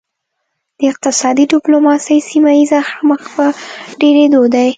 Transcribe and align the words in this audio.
د 0.77 0.81
اقتصادي 0.91 1.45
ډیپلوماسي 1.53 2.17
سیمه 2.29 2.51
ایز 2.57 2.71
اړخ 2.79 2.91
مخ 3.09 3.21
په 3.35 3.45
ډیریدو 4.01 4.41
دی 4.53 4.69